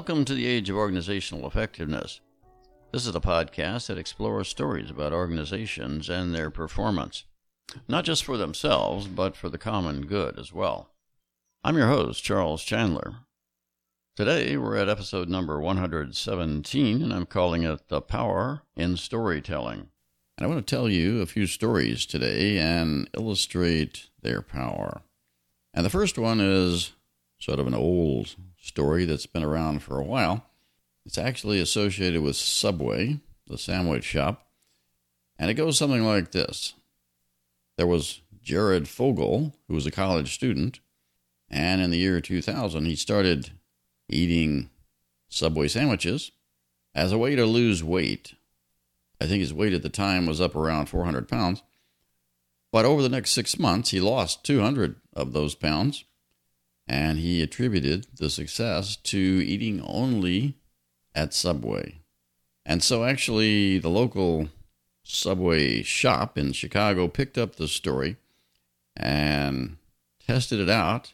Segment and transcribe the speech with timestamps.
[0.00, 2.22] Welcome to the Age of Organizational Effectiveness.
[2.90, 7.24] This is a podcast that explores stories about organizations and their performance,
[7.86, 10.88] not just for themselves, but for the common good as well.
[11.62, 13.16] I'm your host, Charles Chandler.
[14.16, 19.90] Today, we're at episode number 117, and I'm calling it The Power in Storytelling.
[20.38, 25.02] And I want to tell you a few stories today and illustrate their power.
[25.74, 26.92] And the first one is
[27.40, 30.44] sort of an old story that's been around for a while.
[31.04, 34.46] It's actually associated with Subway, the sandwich shop,
[35.38, 36.74] and it goes something like this
[37.76, 40.80] There was Jared Fogle, who was a college student,
[41.48, 43.50] and in the year 2000, he started
[44.08, 44.70] eating
[45.28, 46.30] Subway sandwiches
[46.94, 48.34] as a way to lose weight.
[49.20, 51.62] I think his weight at the time was up around 400 pounds.
[52.72, 56.04] But over the next six months, he lost 200 of those pounds
[56.90, 60.56] and he attributed the success to eating only
[61.14, 62.00] at Subway.
[62.66, 64.48] And so, actually, the local
[65.04, 68.16] Subway shop in Chicago picked up the story
[68.96, 69.76] and
[70.26, 71.12] tested it out,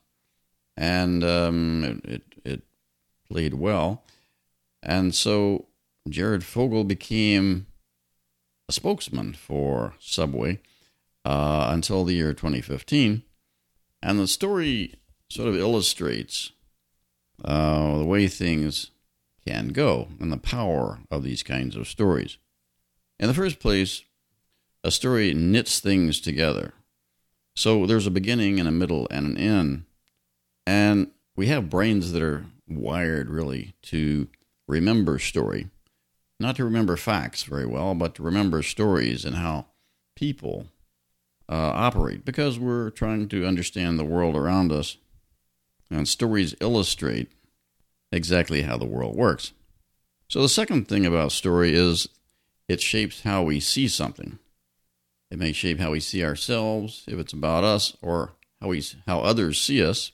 [0.78, 2.62] and um, it, it, it
[3.28, 4.02] played well.
[4.82, 5.66] And so,
[6.08, 7.66] Jared Fogle became
[8.66, 10.60] a spokesman for Subway
[11.26, 13.24] uh, until the year 2015.
[14.02, 14.94] And the story
[15.28, 16.52] sort of illustrates
[17.44, 18.90] uh, the way things
[19.46, 22.38] can go and the power of these kinds of stories.
[23.18, 24.02] In the first place,
[24.84, 26.74] a story knits things together.
[27.54, 29.84] So there's a beginning and a middle and an end.
[30.66, 34.28] And we have brains that are wired really to
[34.68, 35.68] remember story,
[36.38, 39.66] not to remember facts very well, but to remember stories and how
[40.16, 40.66] people
[41.48, 44.96] uh, operate because we're trying to understand the world around us
[45.90, 47.30] and stories illustrate
[48.12, 49.52] exactly how the world works.
[50.28, 52.08] So, the second thing about story is
[52.68, 54.38] it shapes how we see something.
[55.30, 59.20] It may shape how we see ourselves, if it's about us, or how, we, how
[59.20, 60.12] others see us,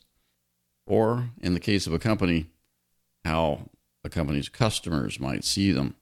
[0.87, 2.47] or in the case of a company,
[3.25, 3.71] how
[4.05, 5.95] a company's customers might see them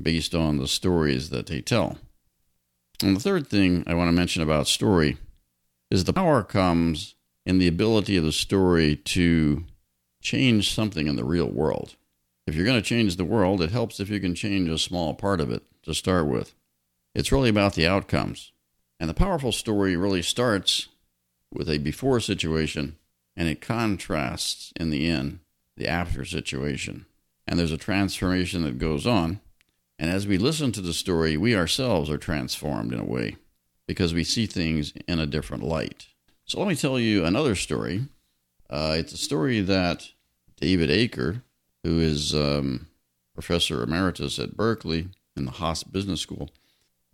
[0.00, 1.98] based on the stories that they tell.
[3.02, 5.16] And the third thing I want to mention about story
[5.90, 7.14] is the power comes
[7.46, 9.64] in the ability of the story to
[10.22, 11.96] change something in the real world.
[12.46, 15.14] If you're going to change the world, it helps if you can change a small
[15.14, 16.54] part of it to start with.
[17.14, 18.52] It's really about the outcomes.
[18.98, 20.88] And the powerful story really starts
[21.52, 22.96] with a before situation
[23.36, 25.40] and it contrasts in the end
[25.76, 27.06] the after situation.
[27.46, 29.40] And there's a transformation that goes on.
[29.98, 33.36] And as we listen to the story, we ourselves are transformed in a way
[33.86, 36.06] because we see things in a different light.
[36.46, 38.02] So let me tell you another story.
[38.68, 40.10] Uh, it's a story that
[40.60, 41.42] David Aaker,
[41.82, 42.88] who is um,
[43.32, 46.50] professor emeritus at Berkeley in the Haas Business School,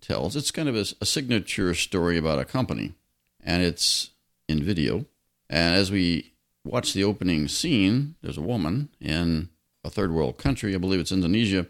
[0.00, 0.34] tells.
[0.34, 2.94] It's kind of a, a signature story about a company,
[3.42, 4.10] and it's
[4.48, 5.06] in video.
[5.48, 6.32] And as we
[6.64, 9.48] watch the opening scene, there's a woman in
[9.84, 11.66] a third world country, I believe it's Indonesia,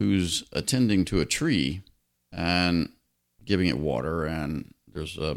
[0.00, 1.82] who's attending to a tree
[2.32, 2.90] and
[3.44, 4.24] giving it water.
[4.24, 5.36] And there's a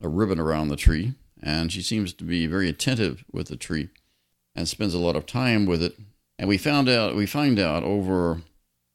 [0.00, 3.88] a ribbon around the tree, and she seems to be very attentive with the tree
[4.54, 5.96] and spends a lot of time with it.
[6.38, 8.42] And we found out we find out over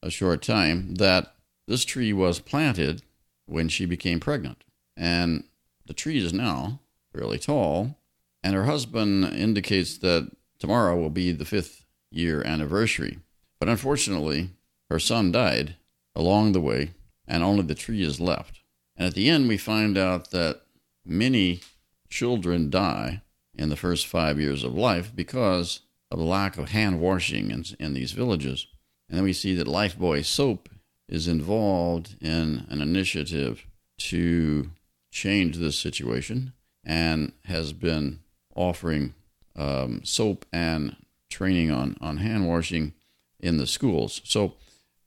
[0.02, 1.36] a short time that
[1.68, 3.04] this tree was planted
[3.46, 4.64] when she became pregnant.
[4.96, 5.46] And
[5.86, 6.80] the tree is now
[7.14, 7.98] fairly tall,
[8.44, 13.20] and her husband indicates that tomorrow will be the fifth year anniversary.
[13.60, 14.50] But unfortunately,
[14.90, 15.76] her son died
[16.16, 16.92] along the way,
[17.28, 18.60] and only the tree is left.
[18.96, 20.62] And at the end, we find out that
[21.06, 21.62] many
[22.10, 23.22] children die
[23.56, 25.82] in the first five years of life because
[26.12, 28.68] of the lack of hand washing in, in these villages.
[29.10, 30.70] And then we see that Lifebuoy soap
[31.08, 33.66] is involved in an initiative
[33.98, 34.72] to
[35.12, 38.20] change this situation and has been
[38.56, 39.14] offering
[39.56, 40.96] um, soap and
[41.30, 42.94] training on, on hand washing
[43.40, 44.22] in the schools.
[44.24, 44.56] So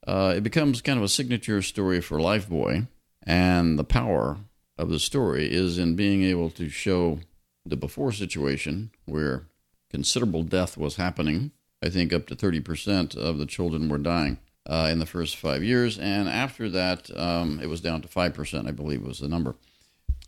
[0.07, 2.87] uh, it becomes kind of a signature story for Lifebuoy
[3.23, 4.39] and the power
[4.79, 7.21] of the story is in being able to show
[7.65, 9.47] the before situation where
[9.91, 11.53] considerable death was happening.
[11.83, 15.63] I think up to 30% of the children were dying uh, in the first five
[15.63, 15.99] years.
[15.99, 19.57] And after that, um, it was down to 5%, I believe was the number.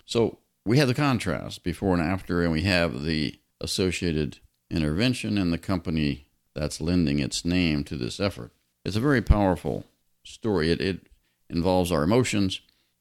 [0.04, 4.38] So we have the contrast before and after, and we have the associated
[4.70, 8.52] intervention and the company that's lending its name to this effort.
[8.84, 9.84] It's a very powerful
[10.24, 10.70] story.
[10.70, 11.06] It, it
[11.48, 12.60] involves our emotions,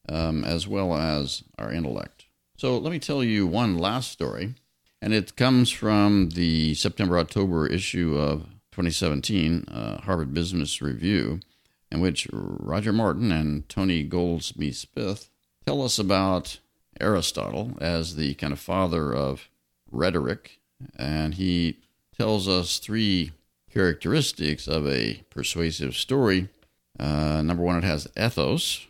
[0.10, 2.26] um, as well as our intellect.
[2.58, 4.56] So let me tell you one last story,
[5.02, 11.40] and it comes from the September October issue of 2017 uh, Harvard Business Review,
[11.92, 15.30] in which Roger Martin and Tony Golsby-Smith
[15.66, 16.60] tell us about
[17.00, 19.50] Aristotle as the kind of father of
[19.92, 20.60] rhetoric,
[20.96, 21.78] and he
[22.18, 23.32] tells us three
[23.72, 26.50] characteristics of a persuasive story.
[27.00, 28.87] Uh, number one, it has ethos,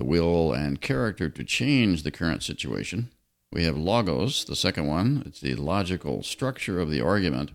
[0.00, 3.10] the will and character to change the current situation.
[3.52, 7.50] We have logos, the second one, it's the logical structure of the argument.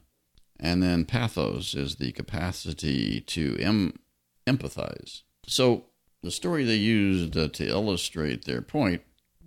[0.60, 3.98] And then pathos is the capacity to em-
[4.46, 5.24] empathize.
[5.48, 5.86] So,
[6.22, 9.02] the story they used uh, to illustrate their point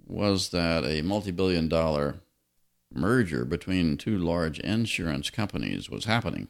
[0.05, 2.17] was that a multi billion dollar
[2.93, 6.49] merger between two large insurance companies was happening.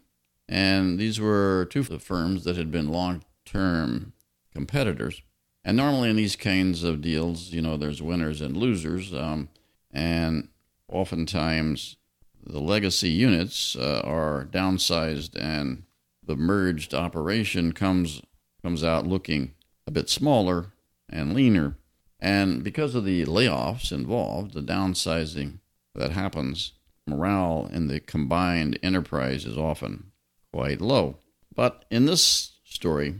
[0.49, 4.15] And these were two firms that had been long term
[4.55, 5.21] competitors.
[5.65, 9.13] And normally in these kinds of deals, you know, there's winners and losers.
[9.13, 9.49] Um,
[9.91, 10.49] and
[10.89, 11.97] oftentimes
[12.45, 15.85] the legacy units uh, are downsized and
[16.25, 18.23] the merged operation comes
[18.63, 19.55] comes out looking
[19.87, 20.73] a bit smaller
[21.09, 21.77] and leaner.
[22.21, 25.61] And because of the layoffs involved, the downsizing
[25.95, 26.73] that happens,
[27.07, 30.11] morale in the combined enterprise is often
[30.53, 31.19] quite low.
[31.55, 33.15] But in this story,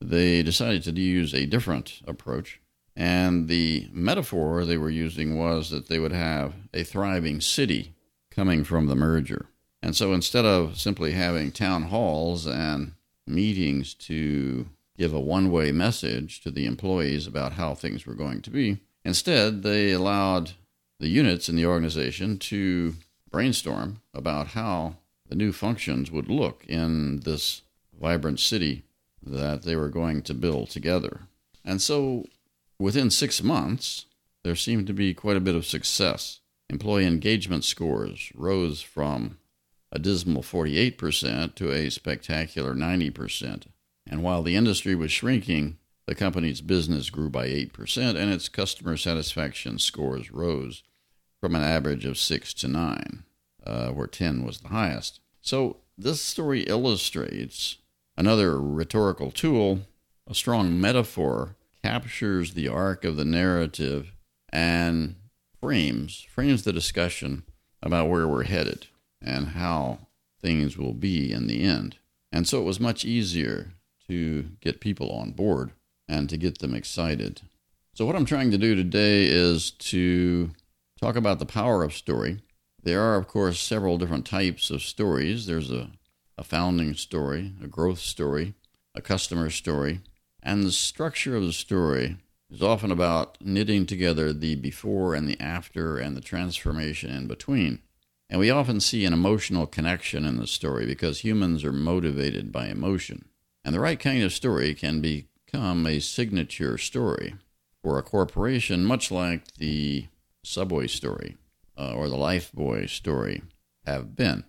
[0.00, 2.60] they decided to use a different approach.
[2.96, 7.94] And the metaphor they were using was that they would have a thriving city
[8.30, 9.46] coming from the merger.
[9.82, 12.92] And so instead of simply having town halls and
[13.26, 18.42] meetings to give a one way message to the employees about how things were going
[18.42, 20.52] to be, instead they allowed
[21.00, 22.94] the units in the organization to
[23.30, 24.96] brainstorm about how
[25.28, 27.62] the new functions would look in this
[28.00, 28.84] vibrant city
[29.26, 31.22] that they were going to build together.
[31.64, 32.26] And so
[32.78, 34.06] within six months,
[34.42, 36.40] there seemed to be quite a bit of success.
[36.68, 39.38] Employee engagement scores rose from
[39.90, 43.66] a dismal 48% to a spectacular 90%.
[44.06, 48.96] And while the industry was shrinking, the company's business grew by 8% and its customer
[48.96, 50.82] satisfaction scores rose
[51.40, 53.24] from an average of 6 to 9,
[53.66, 55.20] uh, where 10 was the highest.
[55.40, 57.78] So this story illustrates
[58.16, 59.80] another rhetorical tool,
[60.26, 64.12] a strong metaphor captures the arc of the narrative
[64.50, 65.16] and
[65.60, 67.42] frames frames the discussion
[67.82, 68.86] about where we're headed
[69.20, 69.98] and how
[70.40, 71.96] things will be in the end.
[72.30, 73.72] And so it was much easier
[74.08, 75.72] to get people on board
[76.08, 77.40] and to get them excited.
[77.94, 80.50] So, what I'm trying to do today is to
[81.00, 82.40] talk about the power of story.
[82.82, 85.46] There are, of course, several different types of stories.
[85.46, 85.90] There's a,
[86.36, 88.54] a founding story, a growth story,
[88.94, 90.00] a customer story,
[90.42, 92.18] and the structure of the story
[92.50, 97.80] is often about knitting together the before and the after and the transformation in between.
[98.28, 102.68] And we often see an emotional connection in the story because humans are motivated by
[102.68, 103.26] emotion.
[103.64, 107.34] And the right kind of story can become a signature story
[107.82, 110.06] for a corporation, much like the
[110.44, 111.36] Subway story
[111.78, 113.42] uh, or the Lifebuoy story
[113.84, 114.44] have been.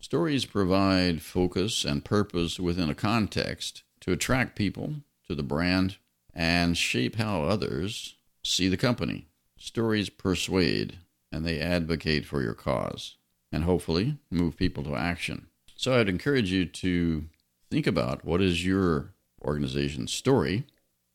[0.00, 4.94] Stories provide focus and purpose within a context to attract people
[5.26, 5.96] to the brand
[6.32, 9.26] and shape how others see the company.
[9.58, 10.98] Stories persuade
[11.32, 13.16] and they advocate for your cause
[13.50, 15.48] and hopefully move people to action.
[15.74, 17.24] So I'd encourage you to
[17.68, 20.64] think about what is your organization's story,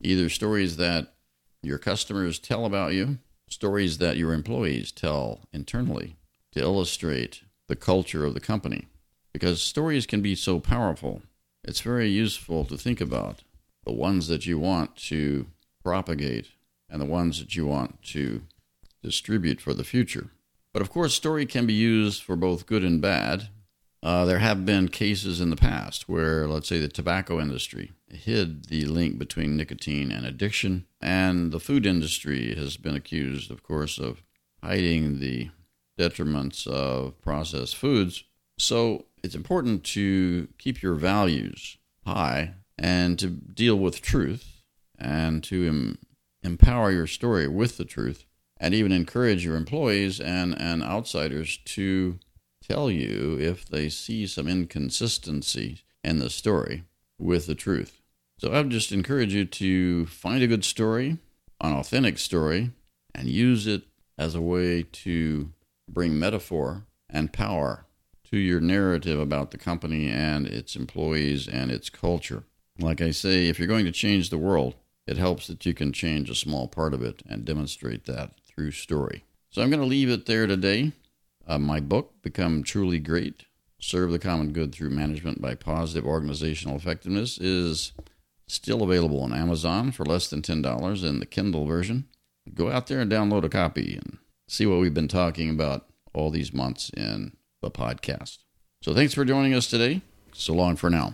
[0.01, 1.13] either stories that
[1.61, 6.17] your customers tell about you, stories that your employees tell internally
[6.51, 7.43] to illustrate
[7.73, 8.87] the culture of the company.
[9.33, 11.23] Because stories can be so powerful,
[11.63, 13.41] it's very useful to think about
[13.83, 15.47] the ones that you want to
[15.83, 16.49] propagate
[16.87, 18.43] and the ones that you want to
[19.01, 20.29] distribute for the future.
[20.71, 23.49] But of course, story can be used for both good and bad.
[24.03, 28.65] Uh, there have been cases in the past where, let's say, the tobacco industry hid
[28.65, 33.97] the link between nicotine and addiction, and the food industry has been accused, of course,
[33.97, 34.21] of
[34.61, 35.49] hiding the
[35.97, 38.23] detriments of processed foods.
[38.57, 44.61] So it's important to keep your values high and to deal with truth
[44.97, 45.97] and to em-
[46.43, 48.25] empower your story with the truth
[48.57, 52.19] and even encourage your employees and, and outsiders to
[52.61, 56.83] tell you if they see some inconsistency in the story
[57.19, 58.01] with the truth.
[58.37, 61.17] So I would just encourage you to find a good story,
[61.61, 62.71] an authentic story,
[63.13, 63.83] and use it
[64.17, 65.51] as a way to
[65.87, 67.85] bring metaphor and power
[68.25, 72.43] to your narrative about the company and its employees and its culture.
[72.79, 74.75] Like I say, if you're going to change the world,
[75.05, 78.71] it helps that you can change a small part of it and demonstrate that through
[78.71, 79.23] story.
[79.49, 80.93] So I'm going to leave it there today.
[81.45, 83.45] Uh, my book, Become Truly Great
[83.79, 87.91] Serve the Common Good Through Management by Positive Organizational Effectiveness is
[88.47, 92.07] still available on Amazon for less than $10 in the Kindle version.
[92.53, 96.29] Go out there and download a copy and see what we've been talking about all
[96.29, 98.39] these months in the podcast.
[98.81, 100.01] So thanks for joining us today.
[100.33, 101.13] So long for now.